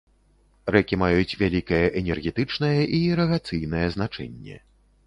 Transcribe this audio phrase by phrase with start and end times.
[0.75, 4.57] Рэкі маюць вялікае энергетычнае і ірыгацыйнае значэнне.